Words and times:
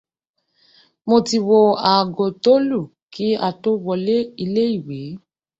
Mo 1.07 1.17
ti 1.27 1.37
wo 1.47 1.59
aago 1.93 2.25
tó 2.43 2.53
lù 2.69 2.79
kí 3.13 3.27
a 3.47 3.49
tó 3.61 3.71
wọlé 3.85 4.15
ilé 4.43 4.63
ìwé 4.77 4.99